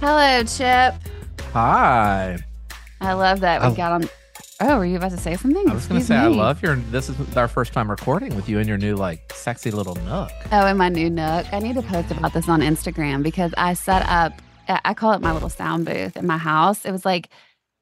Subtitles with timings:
[0.00, 0.94] Hello, Chip.
[1.52, 2.36] Hi.
[3.00, 3.74] I love that we Oh.
[3.74, 4.08] got on.
[4.60, 5.68] Oh, were you about to say something?
[5.68, 6.76] I was going to say, I love your.
[6.76, 10.30] This is our first time recording with you in your new, like, sexy little nook.
[10.50, 11.46] Oh, in my new Nook.
[11.52, 14.32] I need to post about this on Instagram because I set up,
[14.68, 16.84] I I call it my little sound booth in my house.
[16.86, 17.28] It was like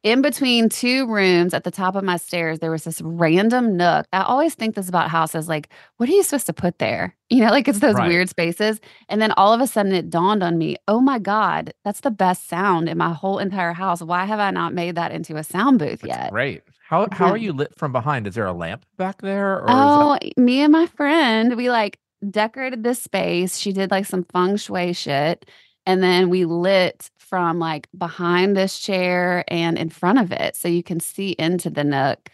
[0.05, 4.07] in between two rooms at the top of my stairs, there was this random nook.
[4.13, 7.17] I always think this about houses like, what are you supposed to put there?
[7.31, 8.09] You know, like it's those Right.
[8.11, 8.81] weird spaces.
[9.09, 12.13] And then all of a sudden it dawned on me, oh my God, that's the
[12.13, 14.03] best sound in my whole entire house.
[14.03, 16.31] Why have I not made that into a sound booth That's yet?
[16.31, 16.63] great.
[16.91, 18.29] How how are you lit from behind?
[18.29, 19.59] Is there a lamp back there?
[19.59, 21.99] Or Oh, me and my friend, we like
[22.31, 23.57] decorated this space.
[23.59, 25.49] She did like some feng shui shit.
[25.87, 30.57] And then we lit from like behind this chair and in front of it.
[30.57, 32.31] So you can see into the nook.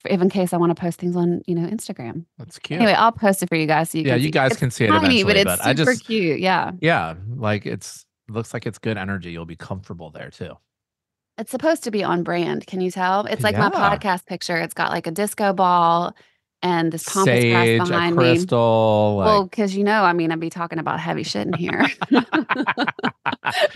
[0.00, 2.26] For, if in case I want to post things on, you know, Instagram.
[2.36, 2.78] that's cute.
[2.80, 4.30] Anyway, I'll post it for you guys so you yeah, can you see.
[4.30, 5.24] guys It's can see it tiny, eventually.
[5.24, 6.40] but it's I super just, cute.
[6.40, 6.72] Yeah.
[6.80, 9.30] yeah, like it's looks like it's good energy.
[9.32, 10.52] You'll be comfortable there too.
[11.38, 12.66] It's supposed to be on brand.
[12.66, 13.26] Can you tell?
[13.26, 14.56] It's like my podcast picture.
[14.56, 16.14] It's got like a disco ball
[16.62, 18.22] and this pampas Sage, behind me.
[18.32, 19.16] crystal.
[19.18, 21.86] Well, because you know, I mean, I'd be talking about heavy shit in here.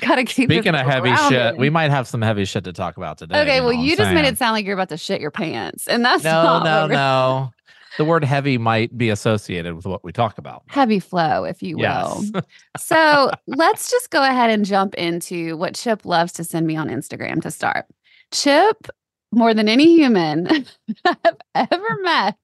[0.01, 0.51] Gotta keep.
[0.51, 3.41] speaking of heavy shit, we might have some heavy shit to talk about today.
[3.41, 6.05] Okay, well, you just made it sound like you're about to shit your pants, and
[6.05, 7.53] that's No, no, no.
[7.99, 10.63] The word heavy might be associated with what we talk about.
[10.69, 11.83] Heavy flow, if you will.
[11.83, 12.31] Yes.
[12.79, 16.89] so let's just go ahead and jump into what Chip loves to send me on
[16.89, 17.87] Instagram to start.
[18.31, 18.87] Chip,
[19.33, 20.47] more than any human
[21.05, 22.39] I've ever met,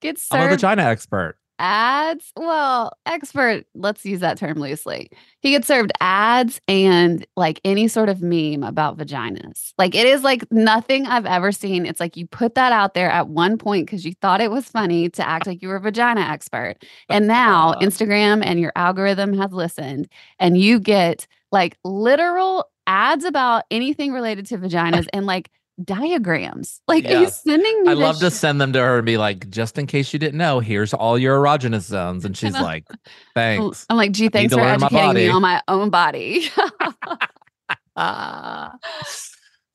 [0.00, 0.42] gets served.
[0.42, 1.36] I'm a vagina expert.
[1.58, 2.32] ads.
[2.36, 5.10] Well, expert, let's use that term loosely.
[5.40, 9.72] He gets served ads and like any sort of meme about vaginas.
[9.78, 11.86] Like it is like nothing I've ever seen.
[11.86, 14.66] It's like you put that out there at one point because you thought it was
[14.66, 16.74] funny to act like you were a vagina expert.
[17.08, 17.74] And now.
[17.80, 20.08] Instagram and your algorithm has listened
[20.38, 25.50] and you get like literal ads about anything related to vaginas and like
[25.84, 26.80] diagrams.
[26.88, 27.42] Like he's Yes.
[27.44, 30.12] sending me I love to send them to her and be like, just in case
[30.12, 32.24] you didn't know, here's all your erogenous zones.
[32.24, 32.84] And she's like,
[33.34, 33.86] thanks.
[33.90, 36.48] I'm like, gee, thanks for educating me on my own body.
[37.98, 38.74] Ah.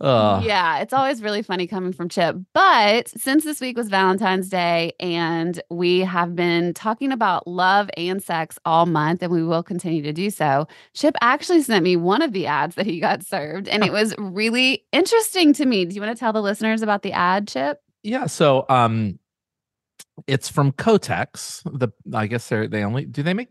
[0.01, 0.43] Ugh.
[0.43, 2.35] yeah, it's always really funny coming from Chip.
[2.53, 8.21] But since this week was Valentine's Day and we have been talking about love and
[8.21, 12.21] sex all month, and we will continue to do so, Chip actually sent me one
[12.21, 15.85] of the ads that he got served, and it was really interesting to me.
[15.85, 17.79] Do you want to tell the listeners about the ad, Chip?
[18.03, 18.25] Yeah.
[18.25, 19.19] So um
[20.27, 21.61] it's from Kotex.
[21.77, 23.49] The I guess they're they only do they make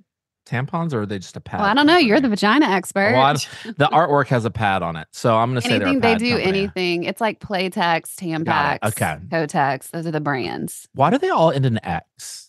[0.51, 1.61] tampons or are they just a pad?
[1.61, 1.97] Well, I don't know.
[1.97, 3.13] You're the vagina expert.
[3.15, 5.07] Well, the artwork has a pad on it.
[5.13, 6.49] So I'm gonna say they're a anything they do, company.
[6.49, 7.05] anything.
[7.05, 9.17] It's like Playtex, Tampax, Okay.
[9.31, 9.91] Kotex.
[9.91, 10.89] Those are the brands.
[10.95, 12.49] Why do they all end in X?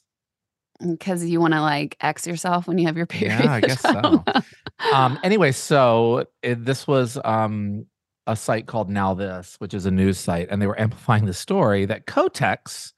[0.96, 3.44] because you want to like X yourself when you have your period.
[3.44, 4.24] Yeah, I guess so.
[4.92, 7.86] um anyway so it, this was um
[8.26, 11.86] a site called NowThis which is a news site and they were amplifying the story
[11.86, 12.94] that kotex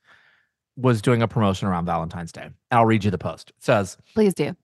[0.78, 4.34] was doing a promotion around valentine's day i'll read you the post it says Please
[4.34, 4.56] do.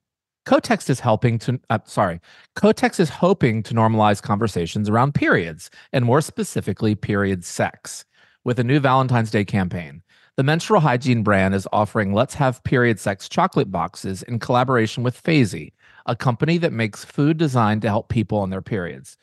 [0.49, 2.19] Kotex is helping to uh, sorry
[2.55, 8.03] kotex is hoping to normalize conversations around periods and more specifically period sex
[8.43, 10.01] with a new valentine's day campaign
[10.39, 15.21] the menstrual hygiene brand is offering let's have period sex chocolate boxes in collaboration with
[15.21, 15.73] Phasey,
[16.05, 19.17] a company that makes food designed to help people on their periods.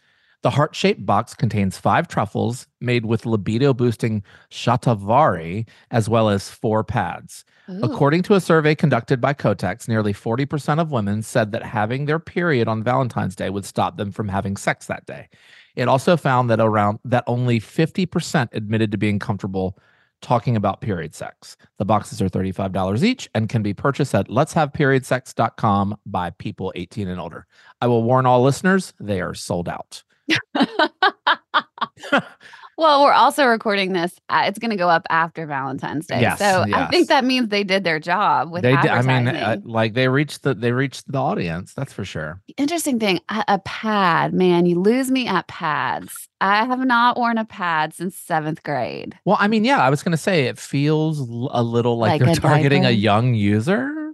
[0.47, 6.49] The heart shaped box contains five truffles made with libido boosting shatavari, as well as
[6.49, 7.45] four pads.
[7.69, 7.81] Ooh.
[7.83, 12.21] According to a survey conducted by Kotex, nearly 40% of women said that having their
[12.21, 15.29] period on Valentine's Day would stop them from having sex that day.
[15.75, 19.77] It also found that around that only 50% admitted to being comfortable
[20.23, 21.57] talking about period sex.
[21.79, 27.21] The boxes are $35 each and can be purchased at letshaveperiodsex.com by people 18 and
[27.21, 27.49] older.
[27.81, 30.05] I will warn all listeners, they are sold out.
[32.79, 34.15] well, we're also recording this.
[34.29, 37.49] uh, It's going to go up after Valentine's Day, Yes, so I think that means
[37.49, 40.73] they did their job with They did, I mean, uh, like they reached the they
[40.73, 42.41] reached the audience, that's for sure.
[42.57, 46.29] Interesting thing, a, a pad, man, you lose me at pads.
[46.41, 49.19] I have not worn a pad since seventh grade.
[49.25, 52.27] Well, I mean, yeah, I was going to say it feels a little like, Like
[52.27, 54.06] they're targeting a young user.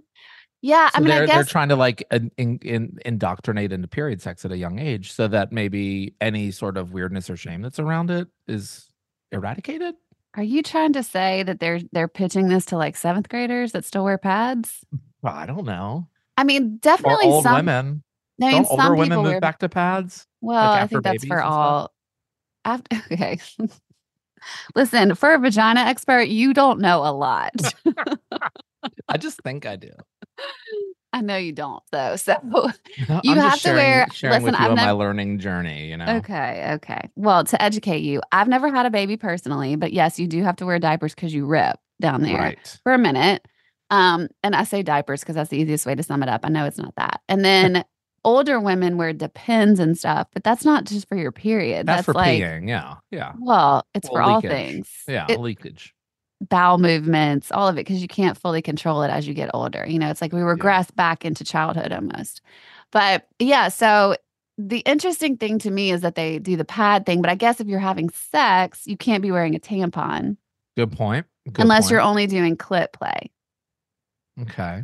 [0.65, 4.21] Yeah, I mean, they're I they're trying to like in, in, in, indoctrinate into period
[4.21, 7.79] sex at a young age, so that maybe any sort of weirdness or shame that's
[7.79, 8.89] around it is
[9.33, 9.95] eradicated.
[10.35, 13.83] Are you trying to say that they're they're pitching this to like seventh graders that
[13.83, 14.85] still wear pads?
[15.21, 16.07] Well, I don't know.
[16.37, 17.55] I mean, Or definitely old some.
[17.55, 18.03] women.
[18.41, 19.41] I mean, Don't older some women people move wear.
[19.41, 20.25] back to pads?
[20.39, 21.91] well, I think that's for all.
[22.63, 23.37] After okay,
[24.75, 27.51] listen, for a vagina expert, you don't know a lot.
[29.07, 29.91] I just think I do.
[31.15, 32.15] I know you don't, though.
[32.15, 32.35] So
[33.23, 35.89] You I'm have to wear- sharing with listen, you I've on my learning journey.
[35.89, 36.17] You know.
[36.17, 37.09] Okay, okay.
[37.15, 40.55] Well, to educate you, I've never had a baby personally, but yes, you do have
[40.57, 42.79] to wear diapers because you rip down there Right.
[42.83, 43.45] for a minute.
[43.91, 46.41] Um, and I say diapers because that's the easiest way to sum it up.
[46.43, 47.21] I know it's not that.
[47.29, 47.85] And then
[48.25, 51.85] older women wear depends and stuff, but that's not just for your period.
[51.85, 52.67] That's, That's, for like, peeing.
[52.67, 52.95] Yeah.
[53.11, 53.33] Yeah.
[53.39, 54.89] well, it's Well, for all things.
[55.07, 55.27] Yeah.
[55.29, 55.93] It- leakage.
[56.49, 59.85] Bowel movements, all of it, because you can't fully control it as you get older.
[59.87, 62.41] You know, it's like we regress back into childhood almost.
[62.91, 64.15] But yeah, so
[64.57, 67.59] the interesting thing to me is that they do the pad thing, but I guess
[67.59, 70.37] if you're having sex, you can't be wearing a tampon
[70.77, 71.25] Good point.
[71.51, 71.91] Good unless point.
[71.91, 73.31] you're only doing clit play.
[74.41, 74.83] okay.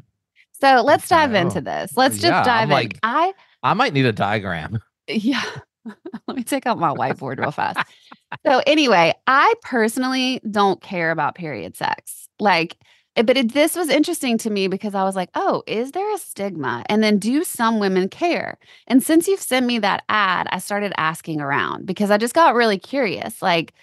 [0.62, 1.40] So let's dive Okay.
[1.42, 1.96] into Oh, this.
[1.96, 2.70] Let's just yeah, I'm dive in.
[2.70, 3.34] like- I
[3.64, 4.80] I might need a diagram.
[5.08, 5.44] yeah.
[6.28, 7.80] Let me take out my whiteboard real fast.
[8.46, 12.28] So anyway, I personally don't care about period sex.
[12.40, 12.78] Like,
[13.16, 16.14] eh, but it, this was interesting to me because I was like, oh, is there
[16.14, 16.84] a stigma?
[16.88, 18.58] And then do some women care?
[18.88, 22.56] And since you've sent me that ad, I started asking around because I just got
[22.56, 23.42] really curious.
[23.42, 23.74] Like,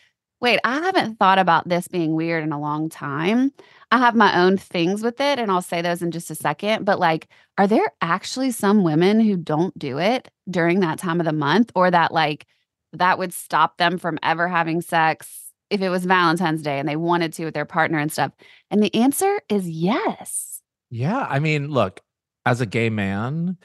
[0.41, 3.53] wait, I haven't thought about this being weird in a long time.
[3.91, 6.85] I have my own things with it, and I'll say those in just a second.
[6.85, 7.29] But like,
[7.59, 11.73] are there actually some women who don't do it during that time of the month
[11.75, 12.47] or that like
[12.93, 16.97] that would stop them from ever having sex if it was Valentine's Day and they
[16.97, 18.33] wanted to with their partner and stuff?
[18.71, 20.63] And the answer is yes.
[20.91, 21.27] Yeah.
[21.29, 22.01] I mean, look,
[22.45, 23.59] as a gay man,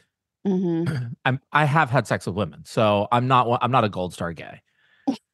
[0.45, 0.85] hmm
[1.25, 4.33] I'm I have had sex with women, so I'm not I'm not a gold star
[4.33, 4.61] gay.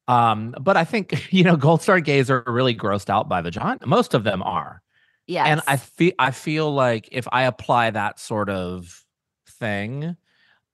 [0.06, 3.50] Um, but I think you know, gold star gays are really grossed out by the
[3.50, 3.86] vagina.
[3.86, 4.82] Most of them are,
[5.26, 5.46] Yes.
[5.48, 9.04] and I feel I feel like if I apply that sort of
[9.48, 10.16] thing,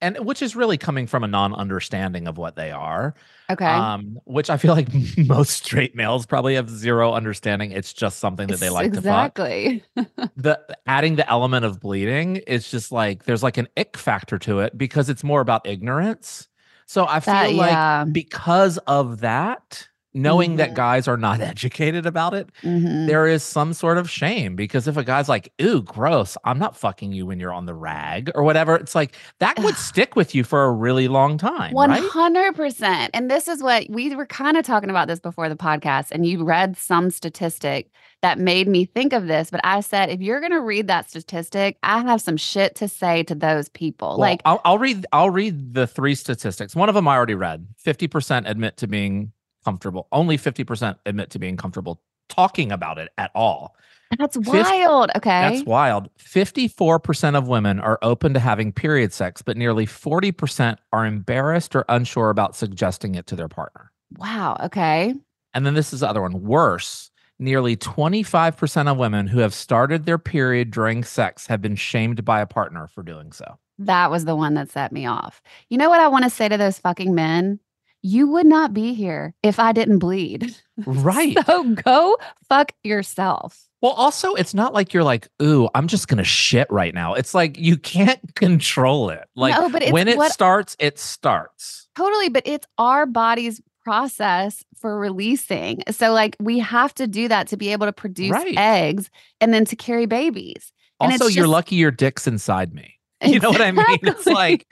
[0.05, 3.15] and which is really coming from a non-understanding of what they are,
[3.49, 3.65] okay.
[3.65, 4.87] um, which I feel like
[5.17, 7.71] most straight males probably have zero understanding.
[7.71, 9.83] It's just something that they like to fuck exactly.
[10.37, 14.59] the adding the element of bleeding is just like there's like an ick factor to
[14.59, 16.47] it because it's more about ignorance.
[16.85, 18.05] So I feel That- like yeah.
[18.05, 20.75] because of that, knowing that Mhm.
[20.75, 23.05] guys are not educated about it, Mhm.
[23.07, 26.75] there is some sort of shame because if a guy's like, "Ooh, gross, I'm not
[26.77, 30.33] fucking you when you're on the rag" or whatever, it's like that would stick with
[30.33, 32.01] you for a really long time, One right?
[32.03, 33.11] hundred percent.
[33.13, 36.25] And this is what we were kind of talking about this before the podcast, and
[36.25, 37.89] you read some statistic
[38.21, 39.51] that made me think of this.
[39.51, 43.21] But I said, if you're gonna read that statistic, I have some shit to say
[43.23, 44.07] to those people.
[44.09, 46.75] Well, like, I'll, I'll read I'll read the three statistics.
[46.75, 47.67] One of them I already read.
[47.85, 49.31] 50% admit to being
[49.65, 50.07] comfortable.
[50.11, 53.75] Only 50% admit to being comfortable talking about it at all.
[54.17, 55.11] that's wild.
[55.15, 55.29] Okay.
[55.29, 56.09] That's wild.
[56.19, 61.85] 54% of women are open to having period sex, but nearly 40% are embarrassed or
[61.89, 63.91] unsure about suggesting it to their partner.
[64.17, 64.57] wow.
[64.63, 65.13] Okay.
[65.53, 66.43] And then this is the other one.
[66.43, 72.25] Worse, nearly 25% of women who have started their period during sex have been shamed
[72.25, 73.57] by a partner for doing so.
[73.79, 75.41] That was the one that set me off.
[75.69, 77.59] You know what I want to say to those fucking men?
[78.07, 80.55] You would not be here if I didn't bleed.
[80.85, 81.37] Right.
[81.45, 82.17] So go
[82.49, 83.63] fuck yourself.
[83.81, 87.13] Well, also, it's not like you're like, ooh, I'm just gonna shit right now.
[87.13, 89.23] It's like you can't control it.
[89.35, 91.87] Like No, but when it what- starts, it starts.
[91.95, 95.81] Totally, but it's our body's process for releasing.
[95.91, 98.57] So, like, we have to do that to be able to produce Right.
[98.57, 99.09] eggs
[99.39, 100.73] and then to carry babies.
[100.99, 102.99] And Also, you're just- lucky your dick's inside me.
[103.25, 103.99] You know what I mean?
[104.03, 104.67] It's like,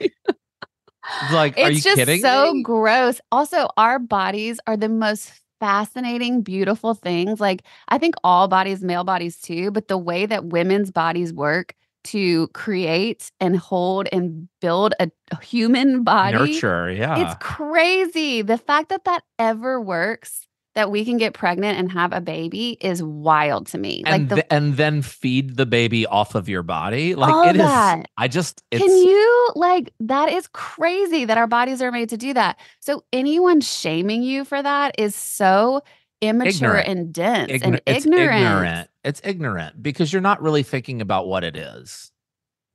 [1.04, 1.26] Exactly.
[1.26, 2.62] it's like, are you it's just kidding so me?
[2.62, 3.20] gross.
[3.30, 7.40] Also, our bodies are the most fascinating, beautiful things.
[7.40, 11.74] Like, I think all bodies, male bodies too, but the way that women's bodies work
[12.04, 16.36] to create and hold and build a, a human body.
[16.36, 17.18] Nurture, yeah.
[17.18, 18.42] It's crazy.
[18.42, 22.76] The fact that that ever works, that we can get pregnant and have a baby
[22.80, 24.02] is wild to me.
[24.06, 27.14] and like, the, th- and then feed the baby off of your body.
[27.14, 27.62] Like it is.
[27.62, 28.06] that.
[28.16, 32.16] I just it's can you, like, that is crazy that our bodies are made to
[32.16, 32.58] do that.
[32.80, 35.82] So, anyone shaming you for that is so
[36.20, 36.88] immature Ignorant.
[36.88, 38.34] and dense igno- and it's ignorant.
[38.40, 38.90] ignorant.
[39.04, 42.10] It's ignorant because you're not really thinking about what it is.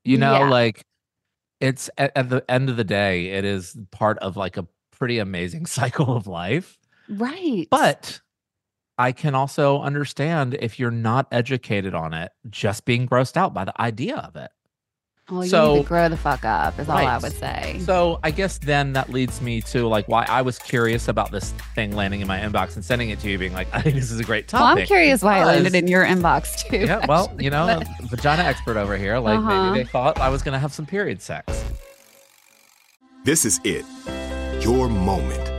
[0.06, 0.50] You know, Yeah.
[0.50, 0.86] like
[1.60, 4.66] it's at, at the end of the day, it is part of like a
[4.98, 6.78] pretty amazing cycle of life.
[7.10, 7.68] Right.
[7.72, 8.22] But
[8.98, 13.66] I can also understand if you're not educated on it, just being grossed out by
[13.66, 14.52] the idea of it.
[15.30, 17.80] well, you so- need to grow the fuck up, is all I would say.
[17.84, 21.52] So I guess then that leads me to like why I was curious about this
[21.76, 24.12] thing landing in my inbox and sending it to you, being like, I think this
[24.12, 24.64] is a great topic.
[24.66, 24.78] Well.
[24.80, 26.78] I'm curious why it landed in your inbox too.
[26.80, 29.18] Yeah, well, you know, but- vagina expert over here.
[29.20, 29.72] Like Uh-huh.
[29.72, 31.64] maybe they thought I was gonna have some period sex.
[33.24, 33.86] This is it.
[34.64, 35.59] Your moment.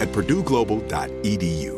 [0.00, 1.77] at purdueglobal.edu.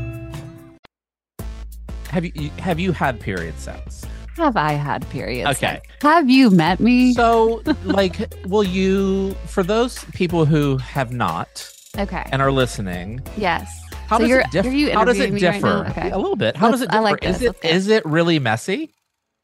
[2.11, 4.03] Have you have you had period sex?
[4.35, 5.49] Have I had periods?
[5.57, 5.79] Okay.
[6.01, 7.13] Have you met me?
[7.13, 12.27] So, like, will you for those people who have not okay.
[12.33, 13.21] and are listening?
[13.37, 13.71] yes.
[14.07, 14.69] How so does it differ?
[14.69, 15.83] you How does it differ?
[15.83, 15.91] right?
[15.91, 16.11] Okay.
[16.11, 16.57] A little bit.
[16.57, 17.11] How does Let's- it I differ?
[17.11, 17.49] like is this.
[17.49, 18.93] it Let's is it really messy?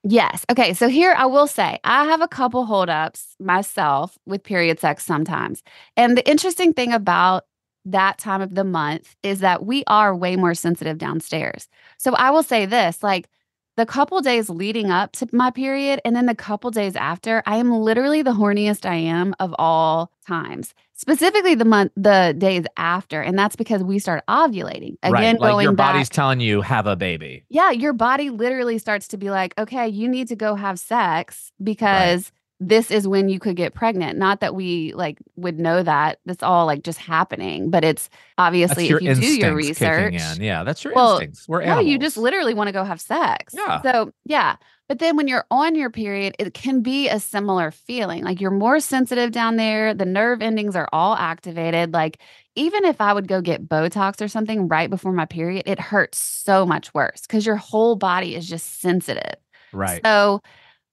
[0.04, 0.46] Yes.
[0.52, 0.74] Okay.
[0.74, 5.64] So here I will say I have a couple holdups myself with period sex sometimes.
[5.96, 7.46] And the interesting thing about
[7.91, 11.67] that time of the month is that we are way more sensitive downstairs.
[11.98, 13.27] So I will say this like
[13.77, 17.58] the couple days leading up to my period and then the couple days after, I
[17.58, 20.74] am literally the horniest I am of all times.
[20.96, 23.22] Specifically the month the days after.
[23.22, 24.98] And that's because we start ovulating.
[25.03, 25.39] Again, right.
[25.39, 27.46] Like going your back body's telling you have a baby.
[27.50, 31.51] yeah, your body literally starts to be like, okay, you need to go have sex
[31.63, 34.18] because this is when you could get pregnant.
[34.18, 36.20] Not that we like would know that.
[36.26, 38.10] That's all like just happening, but it's
[38.40, 40.16] obviously if you do your research.
[40.40, 41.48] Yeah, that's your Well, instincts.
[41.48, 41.88] We're No, animals.
[41.88, 43.54] you just literally want to go have sex.
[43.56, 43.82] Yeah.
[43.84, 44.56] So, yeah.
[44.90, 48.24] But then when you're on your period, it can be a similar feeling.
[48.24, 49.94] Like you're more sensitive down there.
[49.94, 51.94] The nerve endings are all activated.
[51.94, 52.20] Like
[52.56, 56.18] even if I would go get Botox or something right before my period, it hurts
[56.18, 59.36] so much worse because your whole body is just sensitive.
[59.74, 60.02] right.
[60.04, 60.42] So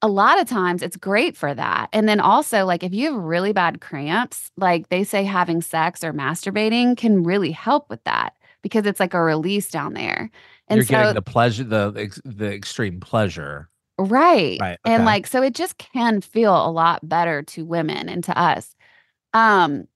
[0.04, 1.88] a lot of times it's great for that.
[1.94, 6.04] And then also, like if you have really bad cramps, like they say having sex
[6.04, 10.30] or masturbating can really help with that because it's like a release down there.
[10.68, 13.70] And You're so, getting the pleasure, the the extreme pleasure.
[13.98, 14.58] right.
[14.60, 18.38] Right, And like, so it just can feel a lot better to women and to
[18.38, 18.74] us.
[19.34, 19.88] Um,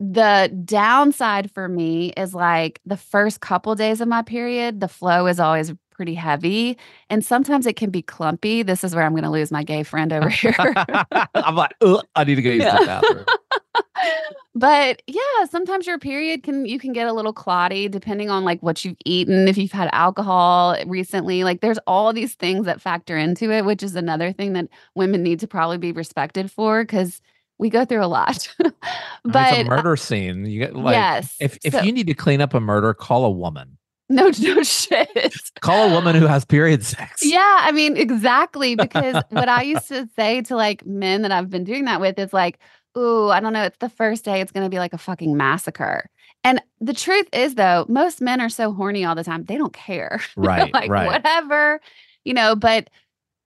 [0.00, 5.26] the downside for me is like the first couple days of my period, the flow
[5.26, 6.76] is always pretty heavy.
[7.08, 8.62] And sometimes it can be clumpy.
[8.62, 10.54] This is where I'm going to lose my gay friend over here.
[11.34, 12.78] I'm like, "Ugh, I need to go use Yeah.
[12.80, 13.24] the bathroom.
[14.54, 18.60] but yeah, sometimes your period can you can get a little clotty depending on like
[18.62, 21.44] what you've eaten, if you've had alcohol eh, recently.
[21.44, 25.22] Like there's all these things that factor into it, which is another thing that women
[25.22, 27.20] need to probably be respected for because
[27.58, 28.48] we go through a lot.
[28.60, 28.72] I mean,
[29.24, 30.44] but it's a uh murder scene.
[30.46, 33.24] You get like, yes, if if so- you need to clean up a murder, call
[33.24, 33.78] a woman.
[34.10, 35.34] no no shit.
[35.60, 37.24] Call a woman who has period sex.
[37.24, 38.76] Yeah, I mean, exactly.
[38.76, 42.18] Because what I used to say to like men that I've been doing that with
[42.18, 42.58] is like,
[42.96, 45.36] ooh, I don't know, it's the first day, it's going to be like a fucking
[45.36, 46.08] massacre.
[46.42, 49.72] And the truth is, though, most men are so horny all the time, they don't
[49.72, 50.20] care.
[50.36, 51.06] Right, like, right.
[51.06, 51.80] whatever,
[52.24, 52.90] you know, but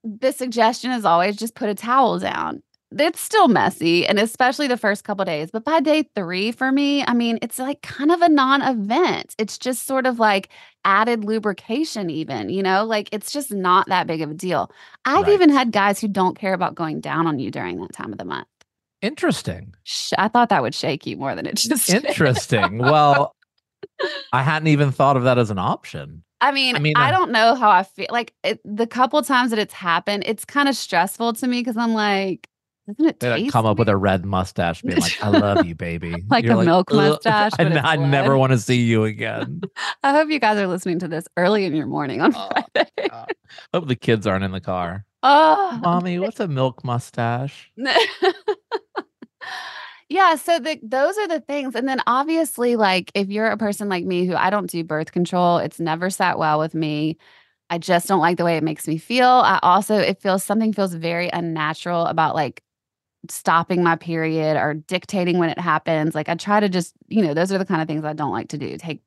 [0.03, 2.61] the suggestion is always just put a towel down.
[2.91, 5.51] It's still messy, and especially the first couple days.
[5.51, 9.35] But by day three, for me, I mean, it's like kind of a non event.
[9.37, 10.49] It's just sort of like
[10.85, 14.71] added lubrication, even, you know, like it's just not that big of a deal.
[15.05, 15.33] I've Right.
[15.33, 18.17] even had guys who don't care about going down on you during that time of
[18.17, 18.47] the month.
[19.01, 19.73] Interesting.
[20.17, 22.05] I thought that would shake you more than it just did.
[22.05, 22.79] Interesting.
[22.79, 23.35] well,
[24.31, 26.23] I hadn't even thought of that as an option.
[26.41, 28.07] I mean, I I, mean, I, don't know how I feel.
[28.09, 31.77] Like it, the couple times that it's happened, it's kind of stressful to me because
[31.77, 32.47] I'm like,
[32.89, 35.75] doesn't it They like, come up with a red mustache, being like, "I love you,
[35.75, 39.61] baby," Like a milk mustache, I, I never want to see you again.
[40.03, 43.09] I hope you guys are listening to this early in your morning on Oh, Friday.
[43.73, 45.05] Hope the kids aren't in the car.
[45.23, 47.71] oh, Mommy, what's a milk mustache?
[50.09, 53.89] yeah so the, those are the things and then obviously like if you're a person
[53.89, 57.15] like me who i don't do birth control it's never sat well with me
[57.69, 60.73] i just don't like the way it makes me feel i also it feels something
[60.73, 62.63] feels very unnatural about like
[63.27, 67.33] stopping my period or dictating when it happens like i try to just you know
[67.33, 69.01] those are the kind of things i don't like to do take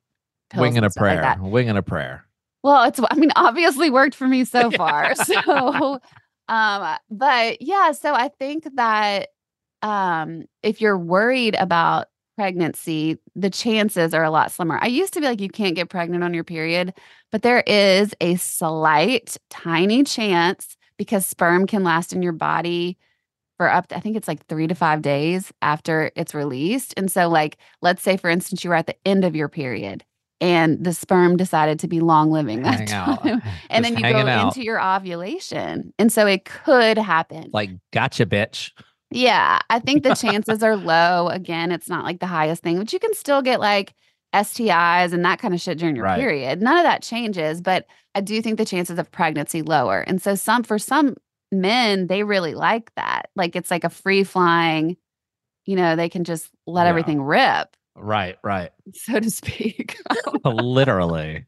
[0.53, 1.21] pills Wing and and a like prayer.
[1.21, 1.39] that.
[1.41, 2.25] Wing and a prayer.
[2.63, 5.15] Well, it's I mean, obviously worked for me so far.
[5.15, 5.99] So
[6.47, 9.29] um but yeah, so I think that
[9.81, 14.79] um if you're worried about pregnancy, the chances are a lot slimmer.
[14.81, 16.93] I used to be like you can't get pregnant on your period,
[17.31, 22.97] but there is a slight tiny chance because sperm can last in your body
[23.57, 26.93] for up to, I think it's like 3 to 5 days after it's released.
[26.97, 30.03] And so like let's say for instance you were at the end of your period
[30.41, 33.41] and the sperm decided to be long living that time.
[33.69, 34.47] And then you go out.
[34.55, 35.93] into your ovulation.
[35.97, 37.49] And so it could happen.
[37.53, 38.71] Like, gotcha, bitch.
[39.11, 41.29] yeah, I think the chances are low.
[41.29, 43.93] Again, it's not like the highest thing, but you can still get like
[44.33, 46.19] STIs and that kind of shit during your Right.
[46.19, 46.61] period.
[46.61, 47.85] None of that changes, but
[48.15, 50.01] I do think the chances of pregnancy lower.
[50.01, 51.15] And so some for some
[51.53, 53.29] men, they really like that.
[53.35, 54.97] Like it's like a free flying,
[55.65, 56.89] you know, they can just let Yeah.
[56.89, 58.71] everything rip, Right, right.
[58.93, 59.97] so to speak.
[60.45, 61.45] Literally.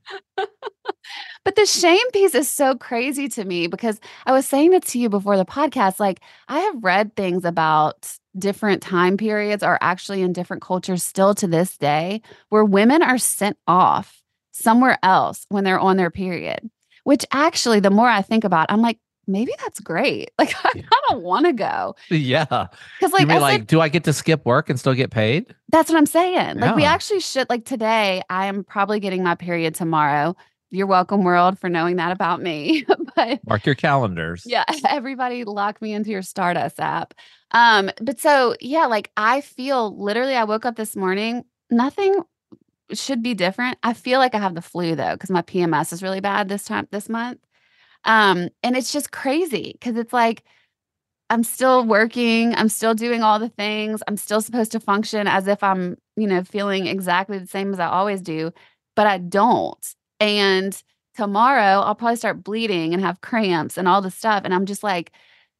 [1.43, 4.99] But the shame piece is so crazy to me because I was saying it to
[4.99, 5.99] you before the podcast.
[5.99, 11.35] Like, I have read things about different time periods, or actually in different cultures still
[11.35, 16.67] to this day, where women are sent off somewhere else when they're on their period.
[17.03, 20.31] Which actually, the more I think about, I'm like, maybe that's great.
[20.39, 20.81] Like, I Yeah.
[20.83, 22.67] kind of want to go Yeah.
[22.99, 25.53] because, like, mean like, do I get to skip work and still get paid?
[25.71, 26.59] that's what I'm saying.
[26.59, 27.49] Like, we actually should.
[27.49, 30.35] Like today, I am probably getting my period tomorrow.
[30.71, 32.85] You're welcome, world, for knowing that about me.
[33.15, 34.43] but Mark your calendars.
[34.45, 37.13] yeah, everybody lock me into your Stardust app.
[37.51, 42.15] Um, but so yeah, like I feel literally I woke up this morning, nothing
[42.93, 43.77] should be different.
[43.83, 46.65] I feel like I have the flu though, because my PMS is really bad this
[46.65, 47.39] time this month.
[48.05, 50.43] Um, and it's just crazy because it's like
[51.29, 55.47] I'm still working, I'm still doing all the things, I'm still supposed to function as
[55.47, 58.51] if I'm, you know, feeling exactly the same as I always do,
[58.95, 59.95] but I don't.
[60.19, 60.81] And
[61.15, 64.43] tomorrow I'll probably start bleeding and have cramps and all this stuff.
[64.45, 65.11] And I'm just like,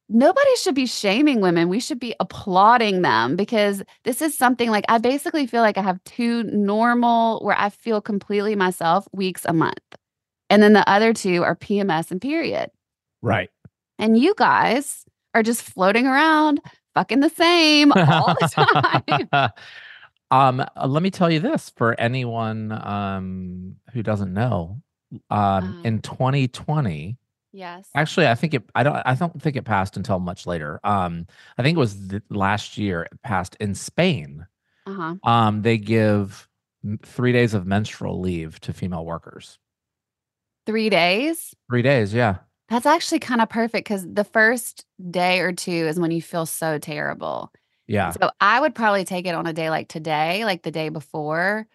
[0.08, 1.68] nobody should be shaming women.
[1.68, 5.82] We should be applauding them because this is something like I basically feel like I
[5.82, 9.78] have two normal where I feel completely myself weeks a month.
[10.50, 12.70] And then the other two are PMS and period.
[13.22, 13.50] Right.
[13.98, 15.04] And you guys
[15.34, 16.60] are just floating around,
[16.94, 19.50] fucking the same all the time.
[20.30, 24.80] um, uh, let me tell you this for anyone um who doesn't know.
[25.30, 25.80] Um, Uh-huh.
[25.84, 27.16] in 2020,
[27.52, 27.88] yes.
[27.94, 28.64] actually, I think it.
[28.74, 28.96] I don't.
[29.06, 30.80] I don't think it passed until much later.
[30.84, 34.46] Um, I think it was th- last year it passed in Spain.
[34.86, 35.14] Uh-huh.
[35.22, 36.48] Um, they give
[37.04, 39.58] three days of menstrual leave to female workers.
[40.66, 41.54] Three days.
[41.70, 42.38] Three days, yeah.
[42.68, 46.46] That's actually kind of perfect because the first day or two is when you feel
[46.46, 47.52] so terrible.
[47.86, 48.10] Yeah.
[48.12, 51.66] So I would probably take it on a day like today, like the day before,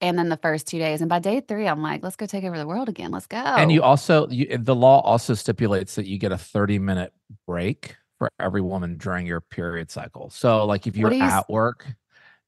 [0.00, 1.02] and then the first two days.
[1.02, 3.10] And by day three, I'm like, let's go take over the world again.
[3.10, 3.36] Let's go.
[3.38, 7.12] And you also you, the law also stipulates that you get a 30 minute
[7.46, 10.30] break for every woman during your period cycle.
[10.30, 11.86] So like if you're you s- at work,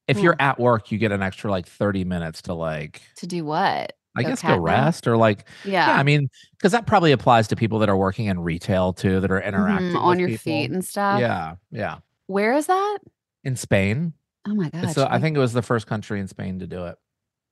[0.07, 0.23] if Hmm.
[0.23, 3.93] you're at work, you get an extra like 30 minutes to like to do what?
[4.15, 5.47] I Go guess go rest or like
[5.85, 5.87] Yeah.
[5.87, 9.19] yeah, I mean because that probably applies to people that are working in retail too
[9.21, 10.43] that are Mhm, interacting on with your people.
[10.45, 11.25] feet and stuff.
[11.25, 11.99] Yeah, yeah.
[12.27, 12.99] Where is that?
[13.43, 14.13] In Spain,
[14.45, 14.95] Oh my god!
[14.95, 16.97] so I think it was the first country in Spain to do it.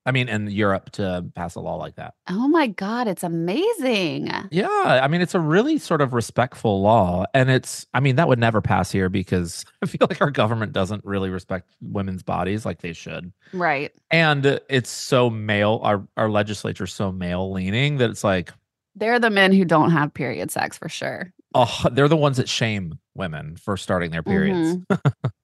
[0.09, 2.15] I mean, in Europe to pass a law like that.
[2.27, 4.31] Oh my God, it's amazing.
[4.49, 4.67] Yeah,
[5.03, 7.85] I mean, it's a really sort of respectful law, and it's.
[7.93, 11.29] I mean, that would never pass here because I feel like our government doesn't really
[11.29, 13.91] respect women's bodies like they should, Right.
[14.09, 15.79] and it's so male.
[15.83, 18.51] Our our legislature's so male leaning that it's like,
[18.95, 21.31] They're the men who don't have period sex for sure.
[21.53, 24.77] oh, they're the ones that shame women for starting their periods.
[24.91, 25.13] Mhm.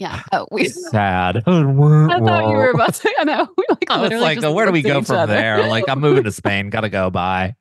[0.00, 0.22] yeah.
[0.32, 0.68] Oh, we.
[0.68, 1.36] Sad.
[1.38, 3.12] I thought you were about to.
[3.18, 3.48] I know.
[3.56, 5.34] We like I was like, oh, where do we go from other.
[5.34, 5.66] there?
[5.68, 6.70] Like, I'm moving to Spain.
[6.70, 7.10] Gotta go.
[7.10, 7.56] Bye.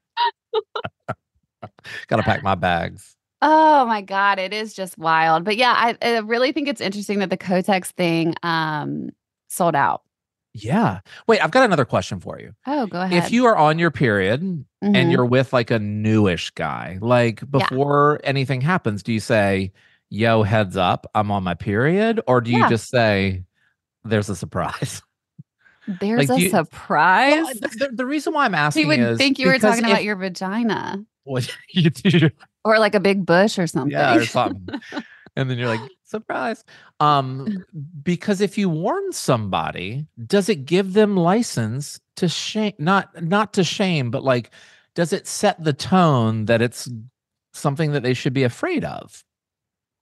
[2.07, 3.15] Gotta pack my bags.
[3.41, 5.43] Oh my God, it is just wild.
[5.43, 9.09] But yeah, I, I really think it's interesting that the Kotex thing um
[9.47, 10.01] sold out.
[10.53, 11.01] Yeah.
[11.27, 12.53] Wait, I've got another question for you.
[12.65, 13.23] Oh, go ahead.
[13.23, 15.11] If you are on your period and Mhm.
[15.11, 19.71] you're with like a newish guy, like before anything happens, do you say,
[20.09, 22.21] yo, heads up, I'm on my period?
[22.27, 22.69] Or do you Yeah.
[22.69, 23.43] just say,
[24.03, 25.01] there's a surprise?
[25.99, 27.43] there's like, a you- surprise.
[27.43, 30.03] Well, the, the reason why I'm he asking would is think you were talking about
[30.03, 31.03] your vagina
[31.71, 32.29] you do.
[32.63, 33.91] or like a big bush or something.
[33.91, 34.79] Yeah, or something.
[35.35, 36.63] and then you're like, surprise.
[37.01, 37.65] Um,
[38.01, 43.63] because if you warn somebody, does it give them license to shame not not to
[43.63, 44.51] shame, but like
[44.95, 46.89] does it set the tone that it's
[47.53, 49.23] something that they should be afraid of?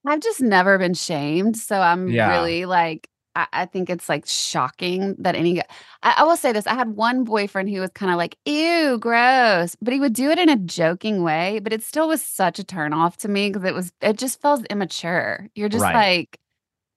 [0.06, 1.56] I've just never been shamed.
[1.56, 2.28] So I'm Yeah.
[2.28, 5.60] really like, I, I think it's like shocking that any,
[6.02, 6.66] I, I will say this.
[6.66, 10.30] I had one boyfriend who was kind of like, ew, gross, but he would do
[10.30, 13.50] it in a joking way, but it still was such a turn off to me
[13.50, 15.48] because it was, it just feels immature.
[15.54, 15.94] You're just Right.
[15.94, 16.38] like,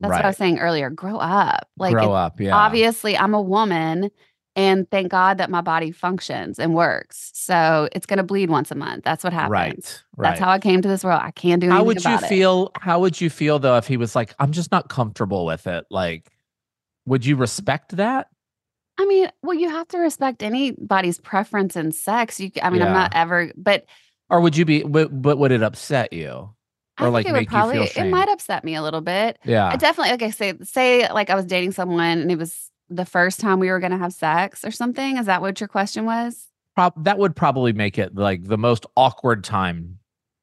[0.01, 0.89] that's what I was saying earlier.
[0.89, 1.67] Grow up.
[1.77, 2.55] Like, Grow up, yeah.
[2.55, 4.11] obviously, I'm a woman.
[4.59, 7.31] And thank God that my body functions and works.
[7.33, 9.05] So it's going to bleed once a month.
[9.05, 9.49] That's what happens.
[9.51, 10.03] Right.
[10.17, 10.29] Right.
[10.29, 11.21] That's how I came to this world.
[11.23, 12.27] I can't do anything how would you about it.
[12.27, 12.71] feel?
[12.75, 15.85] How would you feel though if he was like, I'm just not comfortable with it?
[15.89, 16.29] Like,
[17.05, 18.27] would you respect that?
[18.97, 22.37] I mean, well, you have to respect anybody's preference in sex.
[22.41, 23.85] You, I mean, I'm not ever, but
[24.29, 26.53] Or would you be but, but would it upset you?
[26.97, 28.99] I Or think like it make would probably, it feel might upset me a little
[28.99, 29.39] bit.
[29.45, 29.69] Yeah.
[29.69, 33.05] I definitely, like I say, say like I was dating someone and it was the
[33.05, 35.17] first time we were going to have sex or something.
[35.17, 36.47] Is that what your question was?
[36.75, 39.99] Prob- that would probably make it like the most awkward time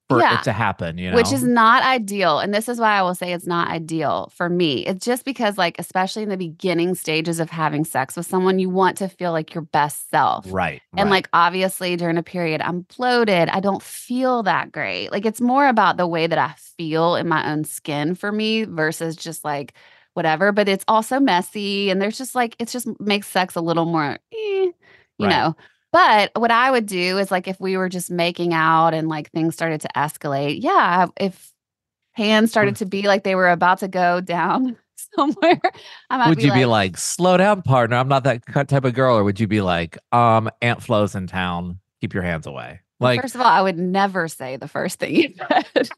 [0.09, 0.38] for Yeah.
[0.38, 1.16] it to happen, you know.
[1.16, 2.38] Which is not ideal.
[2.38, 4.87] And this is why I will say it's not ideal for me.
[4.87, 8.70] It's just because, like, especially in the beginning stages of having sex with someone, you
[8.70, 10.46] want to feel like your best self.
[10.48, 10.80] right.
[10.96, 11.16] And right.
[11.16, 13.48] like obviously during a period, I'm bloated.
[13.48, 15.11] I don't feel that great.
[15.11, 18.62] Like it's more about the way that I feel in my own skin for me
[18.62, 19.72] versus just like
[20.16, 20.52] whatever.
[20.52, 24.18] But it's also messy and there's just like it's just makes sex a little more,
[24.33, 24.70] eh,
[25.18, 25.29] you Right.
[25.29, 25.57] know.
[25.92, 29.31] But what I would do is like if we were just making out and like
[29.31, 31.52] things started to escalate, yeah, if
[32.12, 34.76] hands started to be like they were about to go down
[35.14, 35.61] somewhere,
[36.11, 37.96] I might would be you like, be like, slow down, partner?
[37.96, 39.16] I'm not that type of girl.
[39.16, 41.79] Or would you be like, um, Aunt Flo's in town.
[42.00, 42.81] Keep your hands away.
[43.00, 45.90] Like, first of all, I would never say the first thing you said.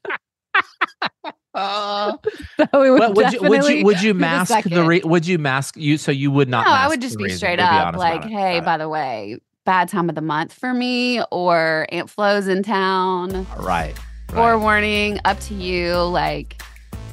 [1.59, 2.17] Uh,
[2.73, 4.87] So would, would you would you would you the mask the, second.
[4.87, 7.39] re- would you mask you so you would not No, I would just be reason,
[7.39, 10.73] straight you'd be up like, hey, by the way, bad time of the month for
[10.73, 13.47] me, or Aunt Flo's in town, it.
[13.59, 13.97] right
[14.37, 14.57] or right.
[14.57, 15.95] warning, up to you.
[15.95, 16.61] Like,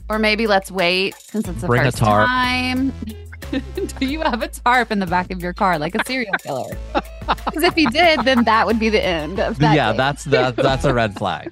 [0.10, 2.28] or maybe let's wait since it's the Bring a first tarp.
[2.28, 2.92] time.
[4.00, 6.78] Do you have a tarp in the back of your car like a serial killer?
[7.46, 9.76] Because if you did, then that would be the end of that.
[9.76, 9.98] yeah date.
[9.98, 11.52] that's that, that's a red flag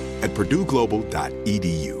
[0.21, 2.00] at purdueglobal.edu.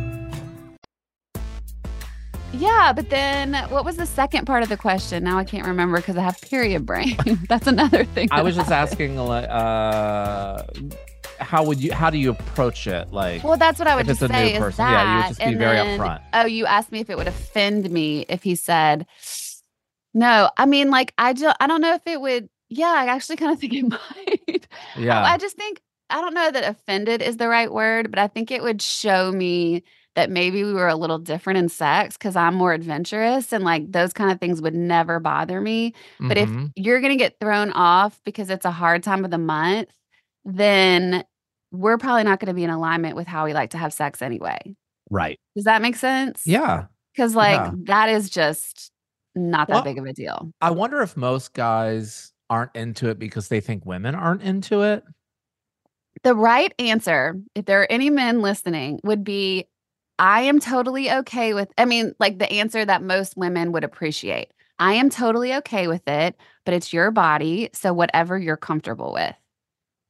[2.53, 5.23] Yeah, but then what was the second part of the question?
[5.23, 7.17] Now I can't remember because I have period brain.
[7.49, 8.27] That's another thing.
[8.31, 8.91] I was just happened.
[8.91, 10.63] asking, like, uh,
[11.39, 11.93] how would you?
[11.93, 13.11] How do you approach it?
[13.13, 14.91] Like, Well, that's what I would just say is person, that.
[14.91, 16.21] yeah, you would just be very then- upfront.
[16.33, 19.07] Oh, you asked me if it would offend me if he said,
[20.13, 22.49] "No." I mean, like I just I don't know if it would.
[22.69, 23.83] Yeah, I actually kind of think it
[24.47, 24.67] might.
[24.97, 28.27] yeah, I just think I don't know that offended is the right word, but I
[28.27, 29.83] think it would show me
[30.15, 33.91] that maybe we were a little different in sex because I'm more adventurous and like
[33.91, 35.93] those kind of things would never bother me.
[36.27, 36.43] But Mhm.
[36.43, 39.89] if you're going to get thrown off because it's a hard time of the month,
[40.43, 41.23] then
[41.71, 44.21] we're probably not going to be in alignment with how we like to have sex
[44.21, 44.59] anyway.
[45.09, 46.45] right, Does that make sense?
[46.45, 47.71] yeah, Because like Yeah.
[47.85, 48.91] that is just
[49.35, 50.51] not that Well, big of a deal.
[50.61, 55.03] I wonder if most guys aren't into it because they think women aren't into it.
[56.23, 59.67] The right answer, if there are any men listening, would be
[60.21, 64.51] I am totally okay with I mean, like the answer that most women would appreciate.
[64.77, 69.35] I am totally okay with it, but it's your body, so whatever you're comfortable with.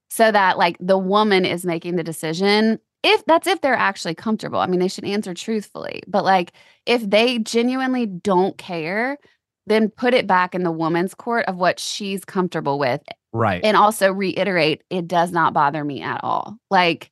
[0.10, 4.60] So that like the woman is making the decision if that's if they're actually comfortable.
[4.60, 6.04] I mean, they should answer truthfully.
[6.08, 6.52] But like
[6.86, 9.18] if they genuinely don't care,
[9.66, 13.02] then put it back in the woman's court of what she's comfortable with
[13.34, 13.64] Right.
[13.64, 17.12] and also reiterate it does not bother me at all like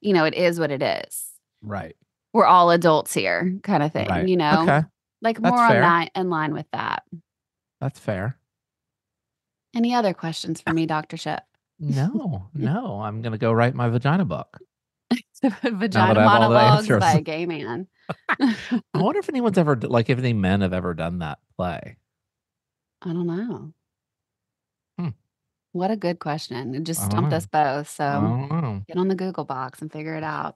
[0.00, 1.26] you know it is what it is
[1.62, 1.94] right.
[2.32, 4.28] We're all adults here kind of thing Right.
[4.28, 4.82] you know Okay.
[5.22, 5.80] like That's more on fair.
[5.82, 7.02] that in line with that
[7.80, 8.36] That's fair.
[9.74, 11.42] any other questions for me dr Chip
[11.78, 13.00] No, no.
[13.00, 14.58] I'm gonna go write my vagina book.
[15.42, 17.88] vagina monologues by a gay man
[18.40, 18.54] I
[18.94, 21.96] wonder if anyone's ever like if any men have ever done that play.
[23.02, 23.72] i don't know
[24.98, 25.08] Hmm.
[25.72, 28.59] what a good question it just stumped us both so I don't know.
[28.86, 30.54] Get on the google box and figure it out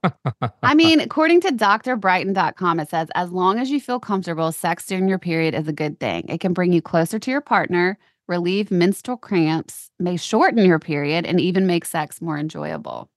[0.62, 5.08] I mean, according to drbrighton.com, it says as long as you feel comfortable, sex during
[5.08, 6.24] your period is a good thing.
[6.28, 11.26] It can bring you closer to your partner, relieve menstrual cramps, may shorten your period,
[11.26, 13.10] and even make sex more enjoyable.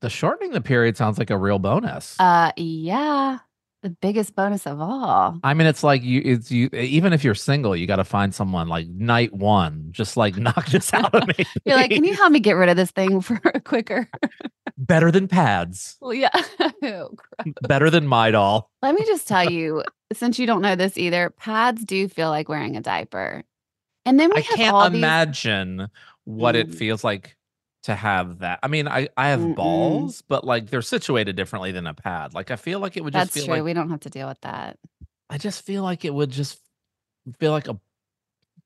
[0.00, 2.16] the shortening the period sounds like a real bonus.
[2.18, 3.38] Uh, yeah,
[3.86, 5.38] the biggest bonus of all.
[5.44, 6.68] I mean, it's like you, it's you.
[6.72, 10.66] Even if you're single, you got to find someone like night one, just like knock
[10.66, 11.46] this out of me.
[11.64, 14.08] You're like, can you help me get rid of this thing for quicker?
[14.76, 16.30] better than pads, well, yeah.
[16.82, 17.10] Oh,
[17.62, 18.70] better than my doll.
[18.82, 22.48] Let me just tell you, since you don't know this either, pads do feel like
[22.48, 23.44] wearing a diaper.
[24.04, 25.88] And then we I have can't all these imagine
[26.24, 26.74] what it Mm.
[26.74, 27.36] feels like
[27.86, 28.58] to have that.
[28.62, 29.54] I mean, I I have Mm-mm.
[29.56, 32.34] balls, but like they're situated differently than a pad.
[32.34, 33.54] Like I feel like it would just That's feel true.
[33.54, 34.78] like we don't have to deal with that.
[35.30, 36.60] I just feel like it would just
[37.38, 37.78] feel like a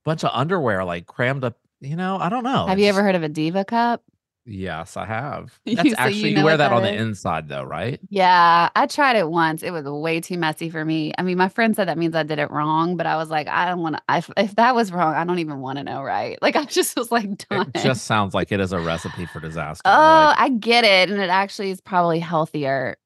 [0.04, 1.58] bunch of underwear like crammed up.
[1.80, 2.66] You know, I don't know.
[2.66, 4.00] Have you ever heard of a DivaCup?
[4.46, 5.58] Yes, I have.
[5.66, 8.00] That's so actually you, know wear that, that on the inside though, right?
[8.08, 9.62] Yeah, I tried it once.
[9.62, 11.12] It was way too messy for me.
[11.18, 13.48] I mean, my friend said that means I did it wrong, but I was like,
[13.48, 14.02] I don't want to.
[14.08, 16.38] If, if that was wrong, I don't even want to know, right?
[16.50, 17.70] Like, I just was like, done.
[17.74, 19.82] It just sounds like it is a recipe for disaster.
[19.84, 22.96] oh, like- I get it, and it actually is probably healthier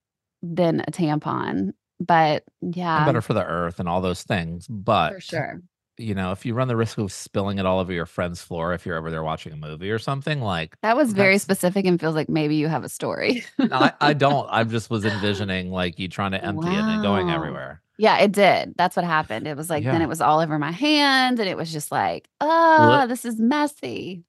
[0.42, 1.72] than a tampon.
[2.00, 4.66] But yeah, better for the earth and all those things.
[4.68, 5.62] But for sure.
[5.96, 8.74] You know, if you run the risk of spilling it all over your friend's floor
[8.74, 12.00] if you're over there watching a movie or something, like That was very specific and
[12.00, 13.44] feels like maybe you have a story.
[13.58, 14.48] I, I don't.
[14.50, 17.80] I just was envisioning like you trying to empty it and going everywhere.
[17.96, 18.74] Yeah, it did.
[18.76, 19.46] That's what happened.
[19.46, 22.28] It was like then it was all over my hand, and it was just like,
[22.40, 23.08] oh, ah, Blech.
[23.08, 24.24] this is messy.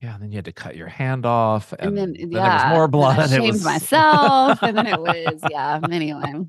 [0.00, 2.58] Yeah, and then you had to cut your hand off, and, And, then, then yeah,
[2.58, 3.18] there was more blood.
[3.18, 5.80] I it shamed was myself, and then it was yeah.
[5.90, 6.46] Anyway,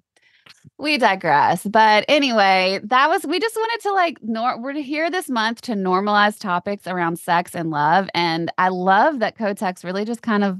[0.81, 1.63] we digress.
[1.65, 5.73] But anyway, that was we just wanted to like nor we're here this month to
[5.73, 8.09] normalize topics around sex and love.
[8.13, 10.59] And I love that Kotex really just kind of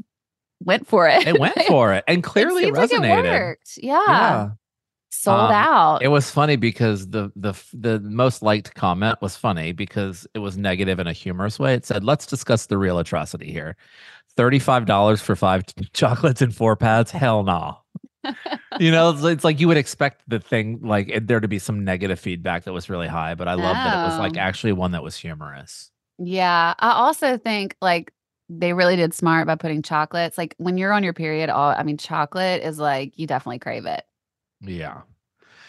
[0.63, 1.27] went for it.
[1.27, 3.25] It went for it and clearly it it seems like resonated.
[3.25, 3.71] it worked.
[3.81, 3.99] Yeah.
[4.07, 4.49] Yeah.
[5.13, 6.01] Sold Um, out.
[6.03, 10.55] It was funny because the the the most liked comment was funny because it was
[10.57, 11.73] negative in a humorous way.
[11.73, 13.75] It said, "Let's discuss the real atrocity here.
[14.38, 17.12] Thirty-five dollars for five chocolates and four pads?
[17.12, 17.80] Hell no."
[18.79, 21.60] You know, it's, it's like you would expect the thing like it, there to be
[21.60, 24.39] some negative feedback that was really high, but I love that it was like oh.
[24.39, 25.91] actually one that was humorous.
[26.17, 26.73] Yeah.
[26.77, 28.13] I also think like
[28.49, 30.38] they really did smart by putting chocolates.
[30.38, 33.86] Like when you're on your period, all I mean, chocolate is like you definitely crave
[33.86, 34.03] it.
[34.62, 35.01] Yeah.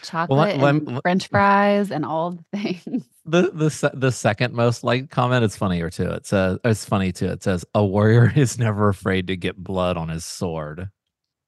[0.03, 3.03] Chocolate lem- and lem- French fries and all the things.
[3.25, 6.09] The the the second most liked comment is funnier too.
[6.09, 7.27] It says it's funny too.
[7.27, 10.89] It says a warrior is never afraid to get blood on his sword.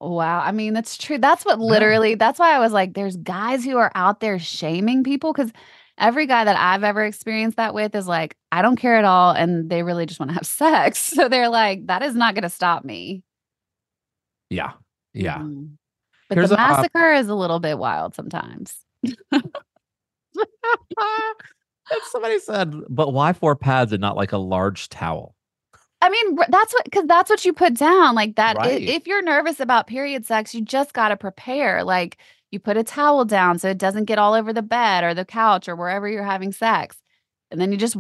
[0.10, 0.40] Wow.
[0.42, 1.18] I mean, that's true.
[1.18, 5.04] That's what literally, that's why I was like, there's guys who are out there shaming
[5.04, 5.52] people because
[5.98, 9.32] every guy that I've ever experienced that with is like, I don't care at all.
[9.32, 11.00] And they really just want to have sex.
[11.00, 13.24] So they're like, that is not going to stop me.
[14.50, 14.74] Yeah.
[15.14, 15.40] Yeah.
[15.40, 15.72] Mhm.
[16.30, 18.76] But Here's the a, uh, massacre is a little bit wild sometimes.
[22.12, 25.35] Somebody said, but why four pads and not like a large towel?
[26.02, 28.16] I mean, that's what, because that's what you put down.
[28.16, 28.82] Like that, Right.
[28.82, 31.84] if you're nervous about period sex, you just got to prepare.
[31.84, 32.18] Like
[32.52, 35.26] you put a towel down so it doesn't get all over the bed or the
[35.26, 36.98] couch or wherever you're having sex.
[37.50, 37.98] And then you just,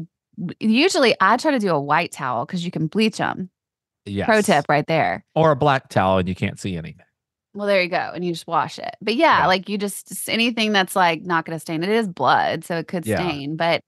[0.59, 3.49] usually I try to do a white towel because you can bleach them.
[4.05, 4.27] Yes.
[4.27, 5.25] Pro tip right there.
[5.33, 7.05] Or a black towel and you can't see anything.
[7.55, 8.11] Well, there you go.
[8.13, 8.95] And you just wash it.
[9.01, 9.47] But yeah, Yeah.
[9.47, 11.81] like you just, just anything that's like not going to stain.
[11.83, 13.17] It is blood, so it could Yeah.
[13.17, 13.55] stain.
[13.55, 13.81] But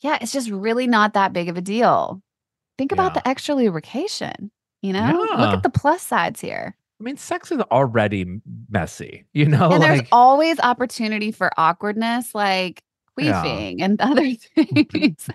[0.00, 2.20] yeah, it's just really not that big of a deal.
[2.82, 3.20] Think about Yeah.
[3.22, 4.50] the extra lubrication.
[4.82, 6.76] You know, look at the plus sides here.
[7.00, 9.70] I mean, sex is already messy, you know?
[9.70, 12.82] and there's always opportunity for awkwardness, like
[13.16, 13.42] Yeah.
[13.44, 14.34] queefing and other
[14.90, 15.28] things.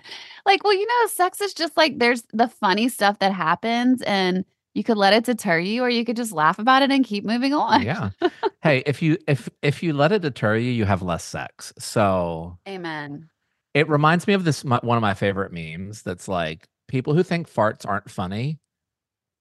[0.44, 4.44] like, well, you know, sex is just like there's the funny stuff that happens, and
[4.74, 7.24] you could let it deter you, or you could just laugh about it and keep
[7.24, 7.80] moving on.
[7.82, 8.10] yeah.
[8.62, 11.72] hey, if you if if you let it deter you, you have less sex.
[11.78, 13.30] So Amen.
[13.72, 17.22] it reminds me of this my, one of my favorite memes that's like people who
[17.22, 18.58] think farts aren't funny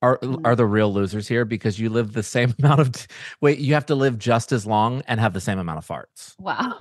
[0.04, 0.42] are Mhm.
[0.46, 3.08] are the real losers here because you live the same amount of t-
[3.42, 6.36] wait you have to live just as long and have the same amount of farts
[6.40, 6.78] Wow.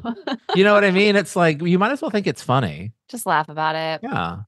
[0.55, 3.25] you know what i mean it's like you might as well think it's funny just
[3.25, 4.01] laugh about it.
[4.03, 4.41] yeah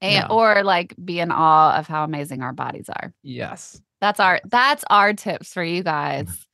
[0.00, 0.26] And, yeah.
[0.28, 3.12] Or like be in awe of how amazing our bodies are.
[3.22, 6.46] yes That's our that's our tips for you guys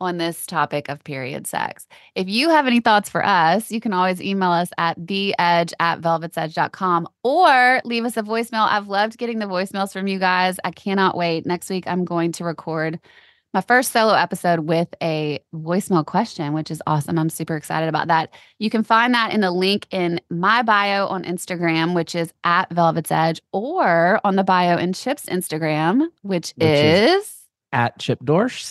[0.00, 1.86] on this topic of period sex.
[2.14, 5.72] If you have any thoughts for us, you can always email us at the edge
[5.80, 8.66] at velvetsedge.com or leave us a voicemail.
[8.68, 10.58] I've loved getting the voicemails from you guys.
[10.64, 11.46] I cannot wait.
[11.46, 13.00] Next week I'm going to record
[13.54, 17.18] my first solo episode with a voicemail question, which is awesome.
[17.18, 18.30] I'm super excited about that.
[18.58, 22.68] You can find that in the link in my bio on Instagram, which is at
[22.70, 27.34] Velvet's Edge, or on the bio in Chip's Instagram, which, Which is- is
[27.72, 28.62] at chip dorsch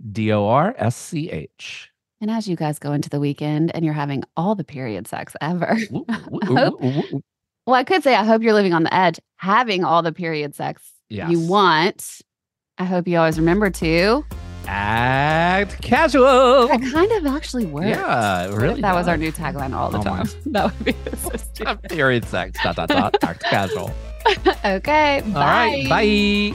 [0.00, 5.06] c-h-i-p-d-o-r-s-c-h And as you guys go into the weekend and you're having all the period
[5.08, 7.20] sex ever, Woo, woo, I woo, hope- woo, woo, woo.
[7.66, 10.54] well, I could say I hope you're living on the edge, having all the period
[10.54, 12.20] sex you want.
[12.78, 14.24] I hope you always remember to.
[14.66, 17.88] act casual That kind of actually works.
[17.88, 20.28] yeah it What if really that was our new tagline all the Oh time.
[20.46, 23.90] That would be so period sex dot dot dot act casual
[24.64, 25.22] okay.
[25.22, 26.54] all right bye